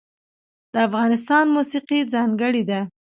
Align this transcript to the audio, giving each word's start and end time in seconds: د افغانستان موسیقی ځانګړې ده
د 0.73 0.75
افغانستان 0.87 1.45
موسیقی 1.55 1.99
ځانګړې 2.13 2.63
ده 2.69 2.79